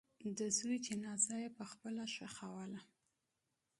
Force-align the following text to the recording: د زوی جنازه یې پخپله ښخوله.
د 0.37 0.39
زوی 0.57 0.77
جنازه 0.87 1.35
یې 1.43 1.49
پخپله 1.57 2.03
ښخوله. 2.13 2.81